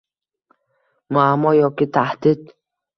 [1.17, 2.55] «Muammo yoki tahdid»